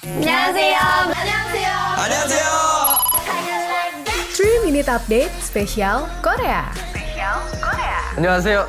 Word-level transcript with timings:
안녕하세요. 0.00 0.77
안녕하세요. 0.79 1.69
안녕하세요. 1.97 2.47
3 4.33 4.63
Minute 4.63 4.89
Update 4.89 5.31
spesial 5.43 6.07
Korea. 6.23 6.71
안녕하세요. 8.15 8.67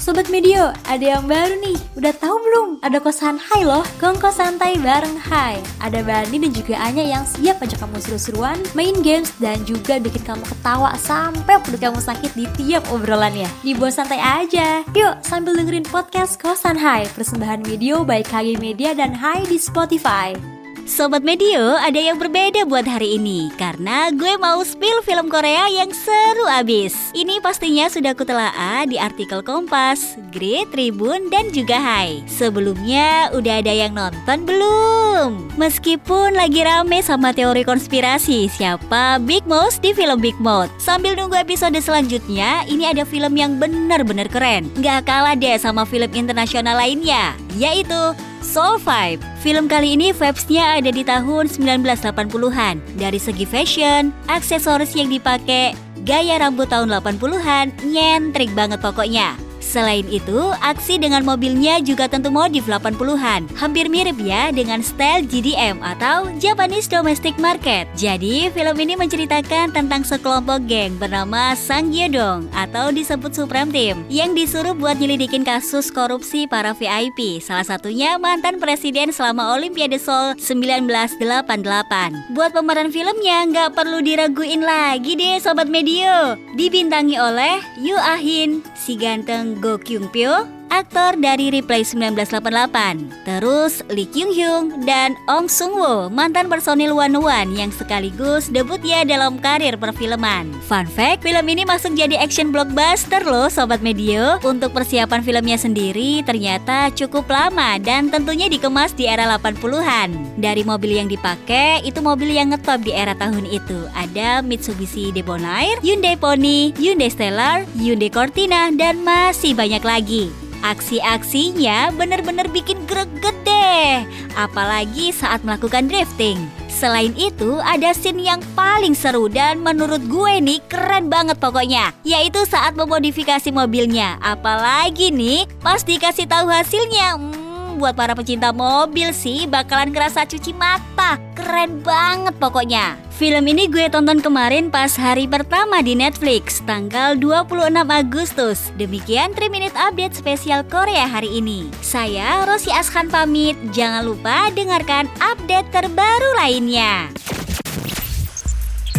Sobat 0.00 0.32
Medio, 0.32 0.72
ada 0.88 1.04
yang 1.04 1.28
baru 1.28 1.60
nih. 1.60 1.76
Udah 1.92 2.16
tahu 2.16 2.32
belum? 2.40 2.68
Ada 2.80 3.04
kosan 3.04 3.36
Hai 3.36 3.68
loh, 3.68 3.84
kongkos 4.00 4.40
santai 4.40 4.80
bareng 4.80 5.12
Hai. 5.28 5.60
Ada 5.76 6.00
Bani 6.00 6.40
dan 6.40 6.56
juga 6.56 6.80
Anya 6.80 7.04
yang 7.04 7.28
siap 7.28 7.60
ajak 7.60 7.84
kamu 7.84 8.00
seru-seruan, 8.00 8.56
main 8.72 8.96
games, 9.04 9.28
dan 9.36 9.60
juga 9.68 10.00
bikin 10.00 10.24
kamu 10.24 10.40
ketawa 10.48 10.96
sampai 10.96 11.60
perut 11.60 11.84
kamu 11.84 12.00
sakit 12.00 12.32
di 12.32 12.48
tiap 12.56 12.88
obrolannya. 12.88 13.44
Dibuat 13.60 13.92
santai 13.92 14.24
aja. 14.24 14.80
Yuk, 14.96 15.20
sambil 15.20 15.52
dengerin 15.52 15.84
podcast 15.84 16.40
Kosan 16.40 16.80
Hai, 16.80 17.04
persembahan 17.12 17.60
video 17.60 18.00
baik 18.00 18.32
KG 18.32 18.56
Media 18.56 18.96
dan 18.96 19.12
Hai 19.12 19.44
di 19.44 19.60
Spotify. 19.60 20.59
Sobat 20.88 21.20
Medio, 21.20 21.76
ada 21.76 22.00
yang 22.00 22.16
berbeda 22.16 22.64
buat 22.64 22.88
hari 22.88 23.20
ini. 23.20 23.52
Karena 23.60 24.08
gue 24.08 24.40
mau 24.40 24.60
spill 24.64 25.04
film 25.04 25.28
Korea 25.28 25.68
yang 25.68 25.92
seru 25.92 26.48
abis. 26.48 27.12
Ini 27.12 27.44
pastinya 27.44 27.90
sudah 27.92 28.16
kutelaah 28.16 28.88
di 28.88 28.96
artikel 28.96 29.44
Kompas, 29.44 30.16
Grid, 30.32 30.72
Tribun, 30.72 31.28
dan 31.28 31.52
juga 31.52 31.76
Hai. 31.76 32.24
Sebelumnya 32.24 33.28
udah 33.36 33.60
ada 33.60 33.72
yang 33.74 33.92
nonton 33.92 34.48
belum? 34.48 35.52
Meskipun 35.60 36.32
lagi 36.32 36.64
rame 36.64 37.04
sama 37.04 37.36
teori 37.36 37.60
konspirasi 37.60 38.48
Siapa 38.48 39.20
Big 39.20 39.44
Mouse 39.44 39.76
di 39.76 39.92
film 39.92 40.16
Big 40.16 40.38
Mouth? 40.40 40.72
Sambil 40.80 41.12
nunggu 41.12 41.36
episode 41.36 41.76
selanjutnya 41.76 42.64
Ini 42.64 42.96
ada 42.96 43.04
film 43.04 43.36
yang 43.36 43.60
bener-bener 43.60 44.30
keren. 44.32 44.72
Gak 44.80 45.04
kalah 45.04 45.36
deh 45.36 45.60
sama 45.60 45.84
film 45.84 46.08
internasional 46.16 46.80
lainnya 46.80 47.36
Yaitu 47.60 48.16
Soul 48.40 48.80
5 48.80 49.29
Film 49.40 49.72
kali 49.72 49.96
ini 49.96 50.12
vibes-nya 50.12 50.76
ada 50.76 50.92
di 50.92 51.00
tahun 51.00 51.48
1980-an 51.48 52.76
Dari 53.00 53.16
segi 53.16 53.48
fashion, 53.48 54.12
aksesoris 54.28 54.92
yang 54.92 55.08
dipakai, 55.08 55.72
gaya 56.04 56.36
rambut 56.36 56.68
tahun 56.68 56.92
80-an 56.92 57.72
Nyentrik 57.88 58.52
banget 58.52 58.84
pokoknya 58.84 59.49
Selain 59.60 60.08
itu, 60.08 60.50
aksi 60.64 60.96
dengan 60.96 61.22
mobilnya 61.22 61.78
juga 61.84 62.08
tentu 62.08 62.32
modif 62.32 62.64
80-an. 62.64 63.46
Hampir 63.54 63.92
mirip 63.92 64.16
ya 64.18 64.48
dengan 64.50 64.80
style 64.80 65.28
GDM 65.28 65.78
atau 65.84 66.32
Japanese 66.40 66.88
Domestic 66.88 67.36
Market. 67.36 67.84
Jadi, 67.94 68.48
film 68.50 68.76
ini 68.80 68.96
menceritakan 68.96 69.70
tentang 69.70 70.02
sekelompok 70.02 70.64
geng 70.64 70.96
bernama 70.96 71.52
Sang 71.52 71.92
Gyodong 71.92 72.48
atau 72.56 72.88
disebut 72.88 73.36
Supreme 73.36 73.68
Team 73.68 74.02
yang 74.08 74.32
disuruh 74.32 74.72
buat 74.72 74.96
nyelidikin 74.96 75.44
kasus 75.44 75.92
korupsi 75.92 76.48
para 76.48 76.72
VIP. 76.72 77.44
Salah 77.44 77.68
satunya 77.68 78.16
mantan 78.16 78.56
presiden 78.56 79.12
selama 79.12 79.52
Olimpiade 79.54 80.00
Seoul 80.00 80.40
1988. 80.40 82.32
Buat 82.32 82.50
pemeran 82.56 82.88
filmnya 82.88 83.44
nggak 83.44 83.76
perlu 83.76 84.00
diraguin 84.00 84.64
lagi 84.64 85.20
deh 85.20 85.36
Sobat 85.36 85.68
Medio. 85.68 86.40
Dibintangi 86.56 87.20
oleh 87.20 87.60
Yu 87.76 88.00
Ah-hin, 88.00 88.64
si 88.72 88.96
ganteng 88.96 89.49
Ngờ. 89.54 90.59
Aktor 90.70 91.18
dari 91.18 91.50
Replay 91.52 91.82
1988. 91.84 93.26
Terus 93.26 93.82
Lee 93.92 94.08
Kyung 94.08 94.32
Hyung 94.32 94.66
dan 94.86 95.18
Ong 95.28 95.50
Sung 95.50 95.76
Woo, 95.76 96.08
mantan 96.08 96.46
personil 96.46 96.94
One 96.96 97.18
One 97.18 97.52
yang 97.52 97.68
sekaligus 97.74 98.48
debut 98.48 98.80
ya 98.80 99.04
dalam 99.04 99.36
karir 99.42 99.76
perfilman. 99.76 100.48
Fun 100.64 100.86
fact, 100.88 101.26
film 101.26 101.44
ini 101.50 101.68
masuk 101.68 101.92
jadi 101.92 102.16
action 102.16 102.54
blockbuster 102.54 103.20
loh 103.26 103.50
Sobat 103.52 103.82
Medio. 103.84 104.38
Untuk 104.46 104.72
persiapan 104.72 105.20
filmnya 105.20 105.58
sendiri 105.58 106.22
ternyata 106.24 106.88
cukup 106.94 107.28
lama 107.28 107.76
dan 107.82 108.08
tentunya 108.08 108.46
dikemas 108.48 108.94
di 108.94 109.10
era 109.10 109.26
80-an. 109.36 110.40
Dari 110.40 110.62
mobil 110.64 110.96
yang 110.96 111.10
dipakai, 111.10 111.84
itu 111.84 111.98
mobil 112.00 112.32
yang 112.32 112.54
ngetop 112.54 112.80
di 112.80 112.94
era 112.94 113.12
tahun 113.18 113.44
itu. 113.44 113.90
Ada 113.92 114.40
Mitsubishi 114.40 115.10
Debonair, 115.10 115.76
Hyundai 115.84 116.16
Pony, 116.16 116.72
Hyundai 116.78 117.10
Stellar, 117.10 117.66
Hyundai 117.76 118.08
Cortina, 118.08 118.70
dan 118.72 119.02
masih 119.04 119.52
banyak 119.52 119.82
lagi. 119.82 120.49
Aksi-aksinya 120.60 121.92
bener-bener 121.96 122.44
bikin 122.52 122.76
greget 122.84 123.36
deh 123.48 124.04
Apalagi 124.36 125.10
saat 125.10 125.40
melakukan 125.42 125.88
drifting. 125.88 126.36
Selain 126.70 127.12
itu 127.16 127.58
ada 127.60 127.92
scene 127.92 128.24
yang 128.24 128.40
paling 128.54 128.94
seru 128.94 129.26
dan 129.28 129.60
menurut 129.60 130.00
gue 130.06 130.40
nih 130.40 130.60
keren 130.70 131.08
banget 131.12 131.36
pokoknya 131.36 131.92
Yaitu 132.06 132.44
saat 132.46 132.76
memodifikasi 132.76 133.48
mobilnya. 133.52 134.16
Apalagi 134.20 135.12
nih 135.12 135.48
pas 135.64 135.82
dikasih 135.82 136.28
tahu 136.28 136.48
hasilnya 136.48 137.39
Buat 137.78 137.94
para 137.94 138.16
pecinta 138.16 138.50
mobil 138.50 139.12
sih 139.14 139.46
bakalan 139.46 139.94
kerasa 139.94 140.26
cuci 140.26 140.56
mata 140.56 141.20
Keren 141.36 141.84
banget 141.84 142.34
pokoknya 142.40 143.10
Film 143.20 143.52
ini 143.52 143.68
gue 143.68 143.84
tonton 143.92 144.24
kemarin 144.24 144.72
pas 144.72 144.96
hari 144.96 145.28
pertama 145.28 145.84
di 145.84 145.92
Netflix, 145.92 146.64
tanggal 146.64 147.20
26 147.20 147.68
Agustus. 147.84 148.72
Demikian 148.80 149.36
3 149.36 149.52
Minute 149.52 149.76
Update 149.76 150.16
spesial 150.16 150.64
Korea 150.64 151.04
hari 151.04 151.28
ini. 151.36 151.68
Saya 151.84 152.48
Rosi 152.48 152.72
Askan 152.72 153.12
pamit, 153.12 153.60
jangan 153.76 154.08
lupa 154.08 154.48
dengarkan 154.56 155.04
update 155.20 155.68
terbaru 155.68 156.32
lainnya. 156.40 157.12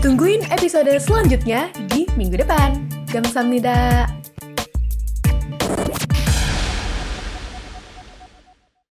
Tungguin 0.00 0.48
episode 0.48 0.96
selanjutnya 0.96 1.68
di 1.92 2.08
minggu 2.16 2.40
depan. 2.40 2.88
Gamsamnida. 3.12 4.08